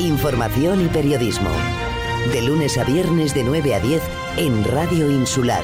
[0.00, 1.50] Información y periodismo.
[2.32, 4.02] De lunes a viernes de 9 a 10
[4.38, 5.62] en Radio Insular.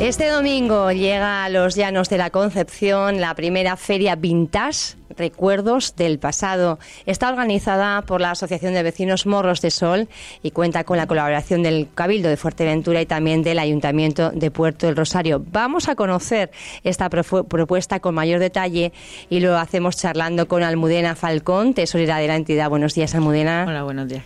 [0.00, 6.18] Este domingo llega a los Llanos de la Concepción la primera feria vintage Recuerdos del
[6.18, 6.78] Pasado.
[7.06, 10.08] Está organizada por la Asociación de Vecinos Morros de Sol
[10.42, 14.86] y cuenta con la colaboración del Cabildo de Fuerteventura y también del Ayuntamiento de Puerto
[14.86, 15.42] del Rosario.
[15.50, 16.50] Vamos a conocer
[16.84, 18.92] esta propuesta con mayor detalle
[19.28, 22.68] y lo hacemos charlando con Almudena Falcón, tesorera de la entidad.
[22.68, 23.64] Buenos días, Almudena.
[23.68, 24.24] Hola, buenos días.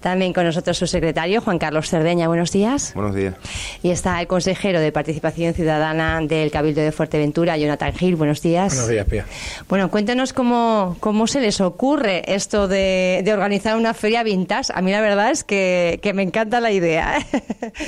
[0.00, 2.28] También con nosotros su secretario, Juan Carlos Cerdeña.
[2.28, 2.92] Buenos días.
[2.94, 3.34] Buenos días.
[3.82, 8.16] Y está el consejero de Participación Ciudadana del Cabildo de Fuerteventura, Jonathan Gil.
[8.16, 8.74] Buenos días.
[8.74, 9.26] Buenos días, Pia.
[9.68, 9.90] Bueno,
[10.34, 14.72] cómo, cómo se les ocurre esto de, organizar una feria vintage.
[14.74, 17.18] A mí la verdad es que, me encanta la idea.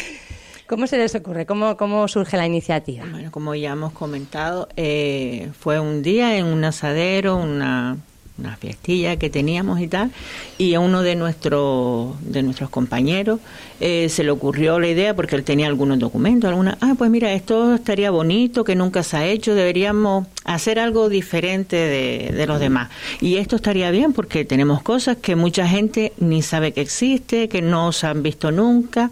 [0.66, 1.46] ¿Cómo se les ocurre?
[1.46, 3.04] ¿Cómo, ¿Cómo surge la iniciativa?
[3.10, 7.96] Bueno, como ya hemos comentado, eh, fue un día en un asadero, una
[8.40, 10.10] una fiestilla que teníamos y tal,
[10.58, 13.40] y uno de nuestros de nuestros compañeros
[13.80, 17.32] eh, se le ocurrió la idea porque él tenía algunos documentos, alguna, ah, pues mira,
[17.32, 22.60] esto estaría bonito, que nunca se ha hecho, deberíamos hacer algo diferente de, de los
[22.60, 22.90] demás.
[23.20, 27.62] Y esto estaría bien porque tenemos cosas que mucha gente ni sabe que existe, que
[27.62, 29.10] no se han visto nunca,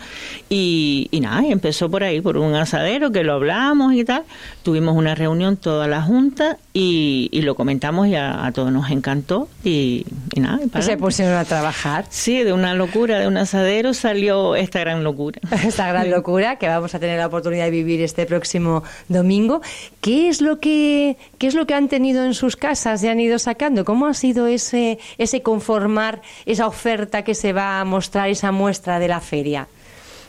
[0.49, 4.25] y, y nada, y empezó por ahí, por un asadero que lo hablamos y tal,
[4.63, 10.07] tuvimos una reunión toda la junta y, lo comentamos y a todos nos encantó y,
[10.37, 10.59] nada.
[10.63, 12.07] Y, se pusieron a trabajar.
[12.11, 15.41] Sí, de una locura, de un asadero salió esta gran locura.
[15.67, 19.61] esta gran locura que vamos a tener la oportunidad de vivir este próximo domingo.
[20.01, 23.21] ¿Qué es lo que, qué es lo que han tenido en sus casas y han
[23.21, 23.85] ido sacando?
[23.85, 28.99] ¿Cómo ha sido ese, ese conformar, esa oferta que se va a mostrar, esa muestra
[28.99, 29.69] de la feria?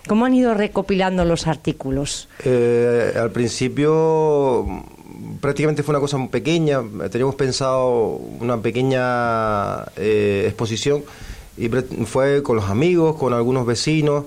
[0.08, 2.30] ¿Cómo han ido recopilando los artículos?
[2.44, 4.66] Eh, al principio
[5.42, 6.82] prácticamente fue una cosa muy pequeña,
[7.12, 11.04] teníamos pensado una pequeña eh, exposición
[11.59, 11.70] y
[12.05, 14.25] fue con los amigos, con algunos vecinos,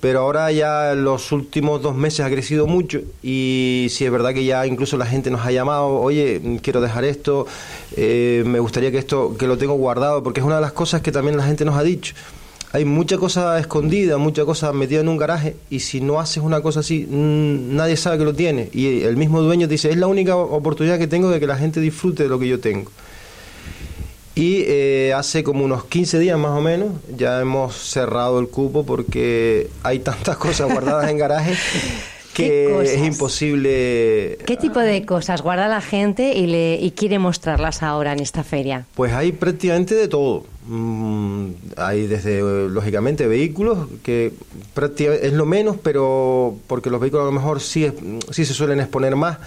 [0.00, 4.44] pero ahora ya los últimos dos meses ha crecido mucho y sí es verdad que
[4.44, 7.46] ya incluso la gente nos ha llamado, oye, quiero dejar esto,
[7.96, 11.02] eh, me gustaría que esto, que lo tengo guardado, porque es una de las cosas
[11.02, 12.14] que también la gente nos ha dicho
[12.72, 16.62] hay mucha cosa escondida, mucha cosa metida en un garaje y si no haces una
[16.62, 18.70] cosa así, nadie sabe que lo tiene.
[18.72, 21.80] Y el mismo dueño dice, es la única oportunidad que tengo de que la gente
[21.80, 22.90] disfrute de lo que yo tengo.
[24.34, 28.84] Y eh, hace como unos 15 días más o menos ya hemos cerrado el cupo
[28.84, 31.54] porque hay tantas cosas guardadas en garaje
[32.34, 34.38] que es imposible.
[34.46, 38.42] ¿Qué tipo de cosas guarda la gente y, le, y quiere mostrarlas ahora en esta
[38.42, 38.86] feria?
[38.94, 40.44] Pues hay prácticamente de todo.
[40.66, 44.32] Mm, hay desde, lógicamente, vehículos, que
[44.74, 47.90] prácticamente es lo menos, pero porque los vehículos a lo mejor sí,
[48.30, 49.38] sí se suelen exponer más,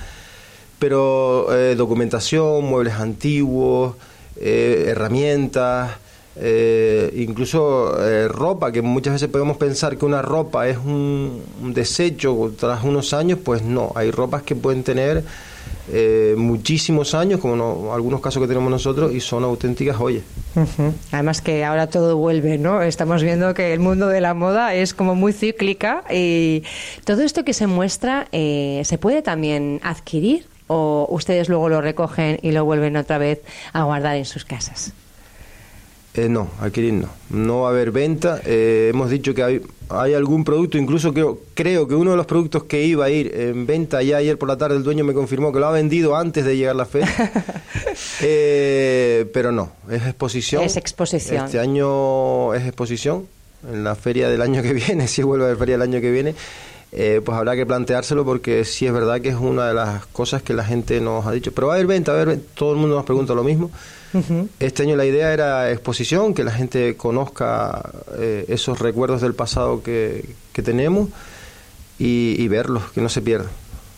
[0.78, 3.96] pero eh, documentación, muebles antiguos,
[4.38, 5.98] eh, herramientas,
[6.38, 12.54] eh, incluso eh, ropa, que muchas veces podemos pensar que una ropa es un, desecho
[12.60, 15.24] tras unos años, pues no, hay ropas que pueden tener
[15.92, 20.24] eh, muchísimos años, como algunos casos que tenemos nosotros, y son auténticas joyas.
[21.12, 22.82] Además que ahora todo vuelve, ¿no?
[22.82, 26.64] Estamos viendo que el mundo de la moda es como muy cíclica y
[27.06, 32.52] todo esto que se muestra se puede también adquirir o ustedes luego lo recogen y
[32.52, 33.42] lo vuelven otra vez
[33.74, 34.94] a guardar en sus casas.
[36.16, 37.10] Eh, no, adquirir no.
[37.30, 38.40] No va a haber venta.
[38.46, 42.26] Eh, hemos dicho que hay, hay, algún producto, incluso creo, creo que uno de los
[42.26, 45.14] productos que iba a ir en venta ya ayer por la tarde el dueño me
[45.14, 47.10] confirmó que lo ha vendido antes de llegar la feria.
[48.22, 50.64] Eh, pero no, es exposición.
[50.64, 51.46] Es exposición.
[51.46, 53.28] Este año es exposición.
[53.72, 56.12] En la feria del año que viene, si vuelve a haber feria del año que
[56.12, 56.36] viene,
[56.96, 60.54] pues habrá que planteárselo porque sí es verdad que es una de las cosas que
[60.54, 61.52] la gente nos ha dicho.
[61.54, 63.70] Pero va a haber venta, a ver, todo el mundo nos pregunta lo mismo.
[64.60, 69.84] Este año la idea era exposición, que la gente conozca eh, esos recuerdos del pasado
[69.84, 70.24] que,
[70.54, 71.10] tenemos
[72.00, 73.50] y, verlos, que no se pierdan.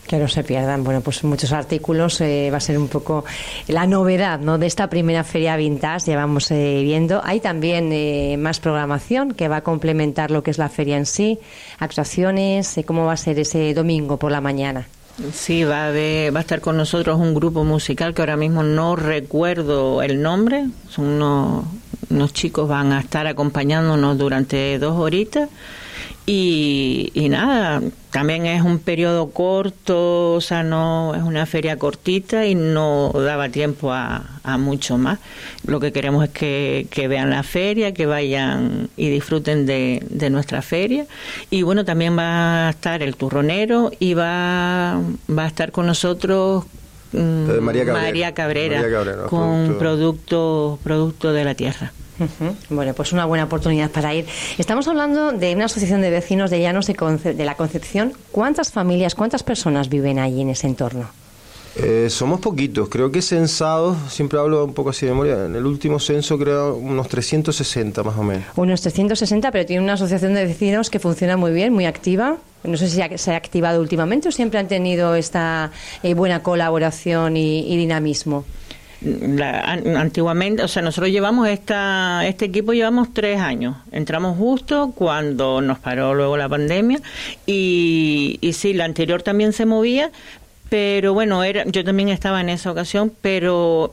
[0.08, 0.84] Que no se pierdan.
[0.84, 3.24] Bueno, pues muchos artículos eh, va a ser un poco
[3.66, 4.56] la novedad ¿no?
[4.56, 7.20] de esta primera feria vintage, ya vamos eh, viendo.
[7.22, 11.38] Hay también más programación que va a complementar lo que es la feria en sí,
[11.78, 14.88] actuaciones, cómo va a ser ese domingo por la mañana.
[15.32, 18.96] Sí, va a, va a estar con nosotros un grupo musical que ahora mismo no
[18.96, 20.68] recuerdo el nombre.
[20.88, 21.64] Son unos,
[22.08, 25.48] unos chicos van a estar acompañándonos durante dos horitas
[26.30, 27.80] Y, y nada,
[28.10, 33.48] también es un periodo corto, o sea, no es una feria cortita y no daba
[33.48, 35.20] tiempo a, a mucho más.
[35.64, 40.28] Lo que queremos es que, que, vean la feria, que vayan y disfruten de, de,
[40.28, 41.06] nuestra feria.
[41.48, 45.00] Y bueno, también va a estar el turronero y va,
[45.30, 46.66] va a estar con nosotros
[47.12, 51.90] mm, María Cabrera, María Cabrera, María Cabrera con producto, producto de la tierra.
[52.18, 52.54] Uh -huh.
[52.70, 54.26] Bueno, pues una buena oportunidad para ir.
[54.58, 58.12] Estamos hablando de una asociación de vecinos de Llanos de, Conce de la Concepción.
[58.32, 61.08] ¿Cuántas familias, cuántas personas viven allí en ese entorno?
[61.80, 65.64] Eh, somos poquitos, creo que censados, siempre hablo un poco así de memoria, en el
[65.64, 68.44] último censo creo unos 360 más o menos.
[68.56, 72.38] Unos 360, pero tiene una asociación de vecinos que funciona muy bien, muy activa.
[72.64, 75.70] No sé si se ha activado últimamente o siempre han tenido esta
[76.02, 78.44] eh, buena colaboración y, y dinamismo.
[79.00, 79.60] La,
[79.96, 83.76] antiguamente, o sea, nosotros llevamos esta, este equipo llevamos tres años.
[83.92, 87.00] Entramos justo cuando nos paró luego la pandemia
[87.46, 90.10] y, y sí, la anterior también se movía,
[90.68, 93.92] pero bueno, era, yo también estaba en esa ocasión, pero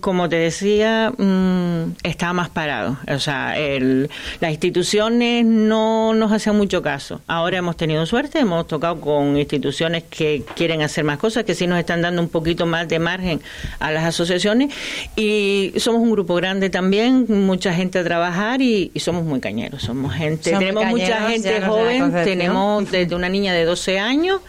[0.00, 2.98] como te decía, mmm, estaba más parado.
[3.08, 4.10] O sea, el,
[4.40, 7.20] las instituciones no nos hacían mucho caso.
[7.28, 11.66] Ahora hemos tenido suerte, hemos tocado con instituciones que quieren hacer más cosas, que sí
[11.66, 13.40] nos están dando un poquito más de margen
[13.78, 14.74] a las asociaciones.
[15.14, 19.82] Y somos un grupo grande también, mucha gente a trabajar y, y somos muy cañeros.
[19.82, 24.40] Somos gente, tenemos mucha gente joven, tenemos desde una niña de 12 años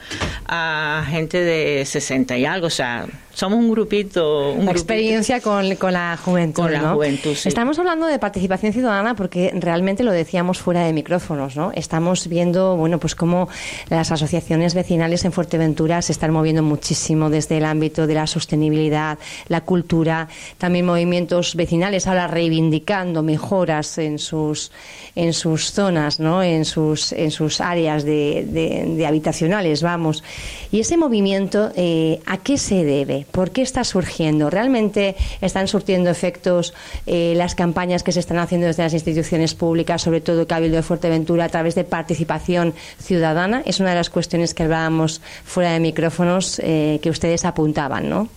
[0.47, 2.65] a gente de 60 y algo.
[2.65, 3.05] O sea,
[3.39, 4.51] somos un grupito.
[4.51, 6.63] Un la experiencia con, con, la juventud.
[6.63, 6.95] Con la ¿no?
[6.95, 7.47] juventud, sí.
[7.47, 11.71] Estamos hablando de participación ciudadana porque realmente lo decíamos fuera de micrófonos, ¿no?
[11.74, 13.47] Estamos viendo, bueno, pues cómo
[13.89, 19.18] las asociaciones vecinales en Fuerteventura se están moviendo muchísimo desde el ámbito de la sostenibilidad,
[19.47, 20.27] la cultura,
[20.57, 24.69] también movimientos vecinales ahora reivindicando mejoras en sus,
[25.15, 26.44] en sus zonas, ¿no?
[26.44, 30.25] En sus, en sus áreas de, de, de habitacionales, vamos.
[30.74, 33.25] Y ese movimiento, eh, ¿a qué se debe?
[33.31, 34.49] ¿Por qué está surgiendo?
[34.49, 36.73] ¿Realmente están surtiendo efectos
[37.05, 40.83] eh, las campañas que se están haciendo desde las instituciones públicas, sobre todo Cabildo de
[40.83, 43.61] Fuerteventura, a través de participación ciudadana?
[43.65, 48.29] Es una de las cuestiones que hablábamos fuera de micrófonos eh, que ustedes apuntaban, ¿no?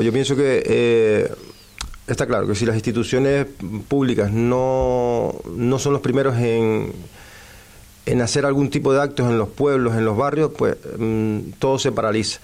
[0.00, 1.30] Yo pienso que eh,
[2.06, 3.46] está claro que si las instituciones
[3.88, 6.92] públicas no, no son los primeros en,
[8.06, 11.78] en hacer algún tipo de actos en los pueblos, en los barrios, pues mmm, todo
[11.78, 12.40] se paraliza.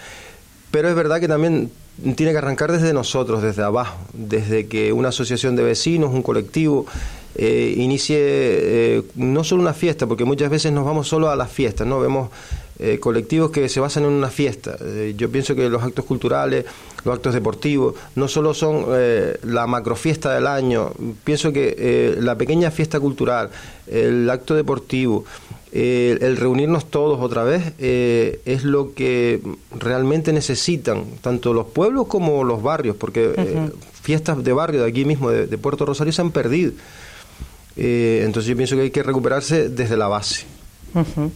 [0.71, 1.71] Pero es verdad que también
[2.15, 6.87] tiene que arrancar desde nosotros, desde abajo, desde que una asociación de vecinos, un colectivo,
[7.35, 11.51] eh, inicie eh, no solo una fiesta, porque muchas veces nos vamos solo a las
[11.51, 12.01] fiestas, ¿no?
[12.01, 12.31] Vemos
[12.79, 14.77] eh, colectivos que se basan en una fiesta.
[14.81, 16.65] Eh, yo pienso que los actos culturales,
[17.05, 18.87] los actos deportivos, no solo son
[19.45, 20.93] la macrofiesta del año,
[21.25, 23.51] pienso que la pequeña fiesta cultural,
[23.87, 25.25] el acto deportivo,
[25.73, 29.41] el, el reunirnos todos otra vez es lo que
[29.79, 33.73] realmente necesitan tanto los pueblos como los barrios, porque uh -huh.
[34.03, 36.73] fiestas de barrio de aquí mismo, de, de Puerto Rosario, se han perdido.
[37.77, 40.45] entonces yo pienso que hay que recuperarse desde la base.
[40.95, 41.31] Uh -huh.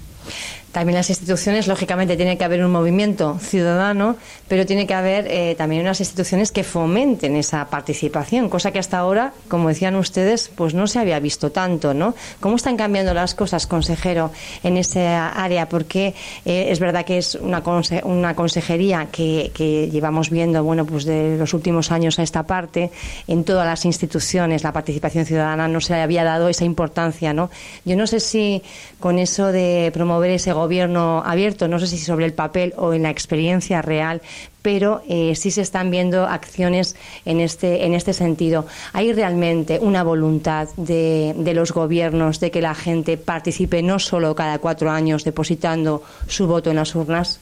[0.73, 4.17] También las instituciones, lógicamente, tiene que haber un movimiento ciudadano,
[4.49, 8.97] pero tiene que haber eh, también unas instituciones que fomenten esa participación, cosa que hasta
[8.97, 12.15] ahora, como decían ustedes, pues no se había visto tanto, ¿no?
[12.41, 14.31] ¿Cómo están cambiando las cosas, consejero,
[14.63, 15.69] en esa área?
[15.69, 16.15] Porque
[16.47, 21.05] eh, es verdad que es una, conse una consejería que, que, llevamos viendo, bueno, pues
[21.05, 22.91] de los últimos años a esta parte,
[23.29, 27.51] en todas las instituciones la participación ciudadana no se le había dado esa importancia, ¿no?
[27.85, 28.63] Yo no sé si
[29.01, 33.03] con eso de promover ese gobierno abierto, no sé si sobre el papel o en
[33.03, 34.23] la experiencia real,
[34.63, 38.67] pero eh, sí se están viendo acciones en este, en este sentido.
[38.93, 44.35] ¿Hay realmente una voluntad de, de, los gobiernos de que la gente participe no solo
[44.35, 47.41] cada cuatro años depositando su voto en las urnas?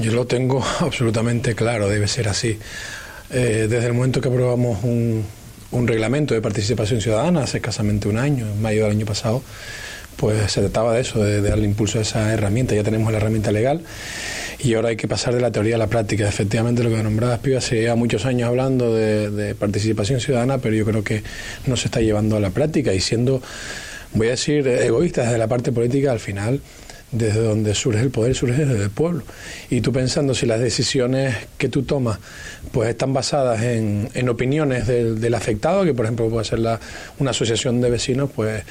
[0.00, 2.58] Yo lo tengo absolutamente claro, debe ser así.
[3.30, 5.24] Eh, desde el momento que aprobamos un,
[5.72, 9.42] un reglamento de participación ciudadana hace escasamente un año, en mayo del año pasado,
[10.16, 12.74] pues se trataba de eso, de, de, darle impulso a esa herramienta.
[12.74, 13.82] Ya tenemos la herramienta legal
[14.58, 16.28] y ahora hay que pasar de la teoría a la práctica.
[16.28, 20.74] Efectivamente, lo que nombrabas, Piba, se lleva muchos años hablando de, de, participación ciudadana, pero
[20.74, 21.22] yo creo que
[21.66, 23.42] no se está llevando a la práctica y siendo,
[24.14, 26.60] voy a decir, egoístas desde la parte política, al final
[27.12, 29.22] desde donde surge el poder, surge desde el pueblo.
[29.70, 32.18] Y tú pensando si las decisiones que tú tomas
[32.72, 36.80] pues están basadas en, en opiniones del, del, afectado, que por ejemplo puede ser la,
[37.18, 38.64] una asociación de vecinos, pues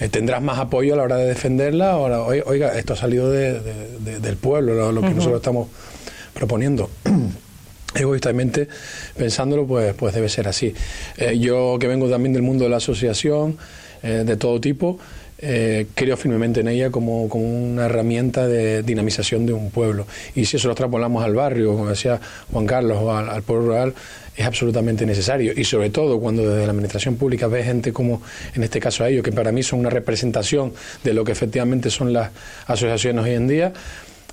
[0.00, 1.92] eh, tendrás más apoyo a la hora de defenderla.
[1.92, 3.60] Ahora, oiga, esto ha salido de,
[4.00, 5.14] de, del pueblo, lo, lo que uh -huh.
[5.16, 5.68] nosotros estamos
[6.34, 6.90] proponiendo.
[7.94, 8.68] egoístamente
[9.16, 10.74] pensándolo pues pues debe ser así
[11.16, 13.56] eh, yo que vengo también del mundo de la asociación
[14.02, 14.98] eh, de todo tipo
[15.38, 20.06] eh, creo firmemente en ella como, como, una herramienta de dinamización de un pueblo.
[20.34, 22.20] Y si eso lo extrapolamos al barrio, como decía
[22.52, 23.94] Juan Carlos, o al, pueblo rural,
[24.34, 25.52] es absolutamente necesario.
[25.54, 28.22] Y sobre todo cuando desde la administración pública ve gente como,
[28.54, 30.72] en este caso a ellos, que para mí son una representación
[31.04, 32.30] de lo que efectivamente son las
[32.66, 33.72] asociaciones hoy en día,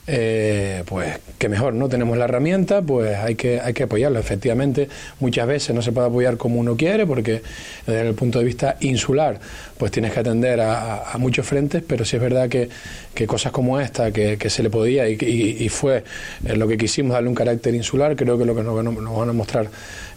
[0.06, 1.88] eh, pues que mejor, ¿no?
[1.88, 4.20] Tenemos la herramienta, pues hay que, hay que apoyarlo.
[4.20, 7.42] Efectivamente, muchas veces no se puede apoyar como uno quiere, porque
[7.88, 9.40] desde el punto de vista insular,
[9.78, 12.68] pues tienes que atender a, muchos frentes, pero sí es verdad que,
[13.14, 16.04] que cosas como esta, que, se le podía y, fue
[16.44, 19.70] lo que quisimos darle un carácter insular, creo que lo que nos, van a mostrar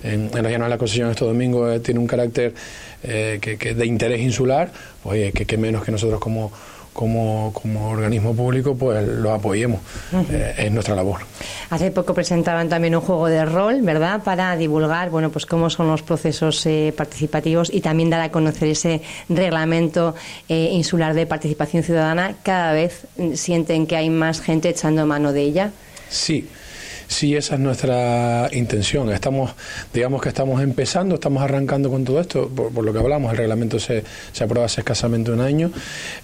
[0.02, 2.54] en, en los llanos de la concesión este domingo eh, tiene un carácter
[3.04, 4.72] eh, que, de interés insular,
[5.04, 6.50] oye, que menos que nosotros como
[6.96, 9.80] como, como organismo público pues lo apoyemos.
[10.30, 11.20] Eh, es nuestra labor.
[11.68, 14.22] Hace poco presentaban también un juego de rol, ¿verdad?
[14.24, 18.68] Para divulgar, bueno, pues cómo son los procesos eh, participativos y también dar a conocer
[18.68, 20.14] ese reglamento
[20.48, 22.34] eh, insular de participación ciudadana.
[22.42, 25.72] Cada vez sienten que hay más gente echando mano de ella.
[26.08, 26.48] Sí.
[27.08, 29.10] Sí, esa es nuestra intención.
[29.10, 29.52] Estamos,
[29.94, 33.78] digamos que estamos empezando, estamos arrancando con todo esto, por, lo que hablamos, el reglamento
[33.78, 34.02] se,
[34.40, 35.70] aprueba hace escasamente un año.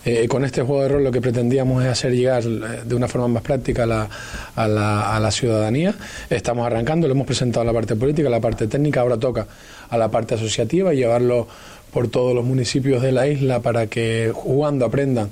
[0.05, 3.07] Eh, con este juego de rol lo que pretendíamos es hacer llegar eh, de una
[3.07, 5.95] forma más práctica a la, ciudadanía.
[6.29, 9.47] Estamos arrancando, lo hemos presentado a la parte política, la parte técnica, ahora toca
[9.89, 11.47] a la parte asociativa y llevarlo
[11.93, 15.31] por todos los municipios de la isla para que jugando aprendan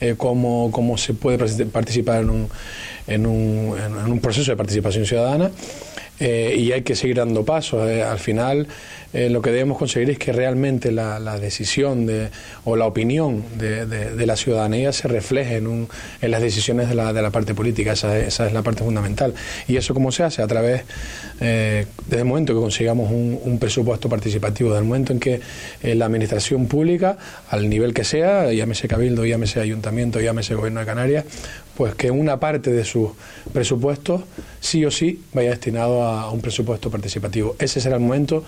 [0.00, 2.48] eh, cómo, cómo se puede participar en un,
[3.06, 5.50] en un, en un proceso de participación ciudadana
[6.18, 7.88] eh, y hay que seguir dando pasos.
[7.88, 8.66] Eh, al final,
[9.16, 12.28] eh, lo que debemos conseguir es que realmente la, decisión de,
[12.64, 15.88] o la opinión de, la ciudadanía se refleje en,
[16.20, 17.92] en las decisiones de la, de la parte política.
[17.92, 19.32] Esa, esa, es la parte fundamental.
[19.68, 20.42] Y eso, ¿cómo se hace?
[20.42, 20.82] A través,
[21.40, 25.40] desde el momento que consigamos un, un presupuesto participativo, desde el momento en que
[25.82, 27.16] la administración pública,
[27.48, 31.24] al nivel que sea, llámese Cabildo, llámese Ayuntamiento, llámese Gobierno de Canarias,
[31.76, 33.10] pues que una parte de sus
[33.52, 34.22] presupuestos
[34.60, 37.54] sí o sí vaya destinado a, un presupuesto participativo.
[37.58, 38.44] Ese será el momento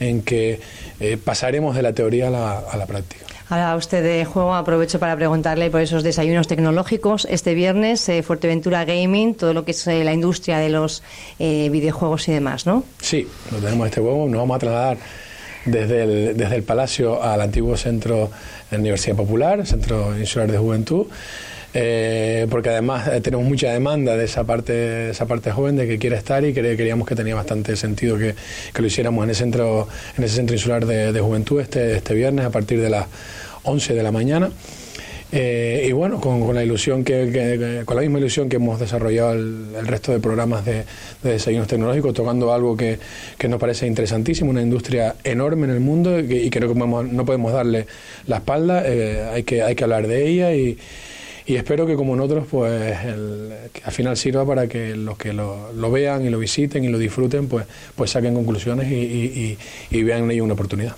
[0.00, 0.60] en que
[0.98, 3.24] eh, pasaremos de la teoría a la, a la práctica.
[3.48, 7.26] Ahora usted de juego, aprovecho para preguntarle por esos desayunos tecnológicos.
[7.30, 11.02] Este viernes, eh, Fuerteventura Gaming, todo lo que es eh, la industria de los
[11.38, 12.84] videojuegos y demás, ¿no?
[13.00, 14.28] Sí, lo tenemos este juego.
[14.28, 14.98] Nos vamos a trasladar
[15.64, 18.30] desde el, desde el Palacio al antiguo centro
[18.70, 21.06] de la Universidad Popular, Centro Insular de Juventud.
[21.72, 25.98] Eh, porque además eh, tenemos mucha demanda de esa parte esa parte joven de que
[25.98, 28.34] quiere estar y queríamos que tenía bastante sentido que,
[28.74, 29.86] lo hiciéramos en, el centro,
[30.18, 33.06] en ese centro insular de, juventud este, este viernes a partir de las
[33.62, 34.50] 11 de la mañana.
[35.32, 39.86] Eh, y bueno, con, la ilusión que, con la misma ilusión que hemos desarrollado el,
[39.86, 40.84] resto de programas de,
[41.22, 42.98] de, desayunos tecnológicos, tocando algo que,
[43.48, 47.86] nos parece interesantísimo, una industria enorme en el mundo y, creo que no podemos darle
[48.26, 48.82] la espalda,
[49.32, 50.76] hay, que, hay que hablar de ella y,
[51.50, 55.90] y espero que como en otros, pues al final sirva para que los que lo,
[55.90, 57.66] vean y lo visiten y lo disfruten, pues,
[57.96, 59.58] pues saquen conclusiones y,
[59.90, 60.94] vean en ello una oportunidad.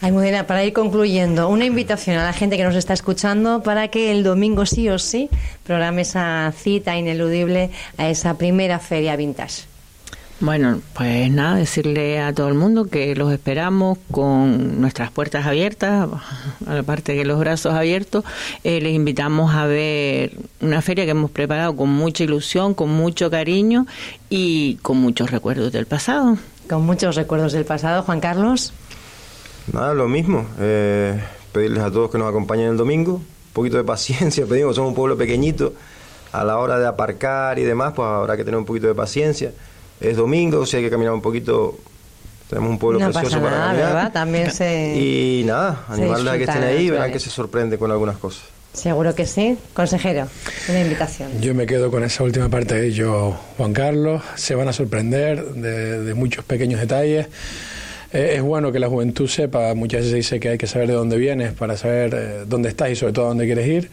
[0.00, 4.10] Almudena, para ir concluyendo, una invitación a la gente que nos está escuchando para que
[4.10, 5.28] el domingo sí o sí
[5.64, 9.73] programe esa cita ineludible a esa primera feria vintage.
[10.40, 16.08] Bueno, pues nada, decirle a todo el mundo que los esperamos con nuestras puertas abiertas,
[16.66, 18.24] aparte que los brazos abiertos.
[18.64, 23.30] Eh, les invitamos a ver una feria que hemos preparado con mucha ilusión, con mucho
[23.30, 23.86] cariño
[24.28, 26.36] y con muchos recuerdos del pasado.
[26.68, 28.72] Con muchos recuerdos del pasado, Juan Carlos.
[29.72, 30.46] Nada, lo mismo.
[30.58, 31.22] Eh,
[31.52, 33.14] pedirles a todos que nos acompañen el domingo.
[33.14, 35.74] Un poquito de paciencia, pedimos, somos un pueblo pequeñito.
[36.32, 39.52] A la hora de aparcar y demás, pues habrá que tener un poquito de paciencia
[40.00, 41.78] es domingo, si hay que caminar un poquito,
[42.48, 43.76] tenemos un pueblo precioso para caminar.
[43.76, 44.12] ¿verdad?
[44.12, 44.96] También se...
[44.98, 48.44] Y nada, animarles a que estén ahí, verán que se sorprende con algunas cosas.
[48.74, 49.56] Seguro que sí.
[49.72, 50.26] Consejero,
[50.68, 51.40] una invitación.
[51.40, 54.20] Yo me quedo con esa última parte de ello, Juan Carlos.
[54.34, 57.28] Se van a sorprender de, muchos pequeños detalles.
[58.12, 60.88] Eh, es bueno que la juventud sepa, muchas veces se dice que hay que saber
[60.88, 63.90] de dónde vienes para saber eh, dónde estás y sobre todo dónde quieres ir.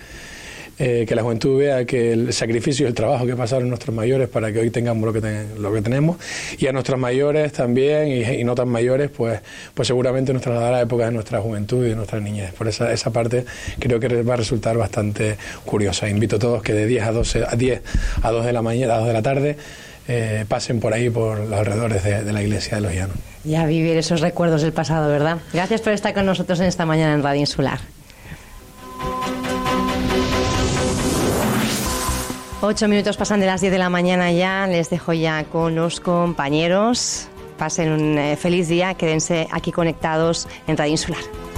[0.79, 4.29] Eh, que la juventud vea que el sacrificio y el trabajo que pasaron nuestros mayores
[4.29, 6.17] para que hoy tengamos lo que, lo que tenemos
[6.57, 9.41] y a nuestros mayores también y, no tan mayores pues,
[9.75, 12.53] pues seguramente nos trasladará a la época de nuestra juventud y de nuestra niñez.
[12.53, 13.45] Por esa, esa parte
[13.77, 16.09] creo que va a resultar bastante curiosa.
[16.09, 17.81] Invito a todos que de 10 a 12 a 10
[18.23, 19.57] a 2 de la mañana, a 2 de la tarde
[20.07, 23.17] eh, pasen por ahí, por los alrededores de, de, la iglesia de los Llanos.
[23.45, 25.37] Y a vivir esos recuerdos del pasado, ¿verdad?
[25.53, 27.79] Gracias por estar con nosotros en esta mañana en Radio Insular.
[32.63, 34.67] Ocho minutos pasan de las diez de la mañana ya.
[34.67, 37.27] Les dejo ya con los compañeros.
[37.57, 38.93] Pasen un eh, feliz día.
[38.93, 41.50] Quédense aquí conectados en Radio Insular.